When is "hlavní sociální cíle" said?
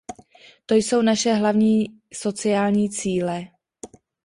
1.33-3.47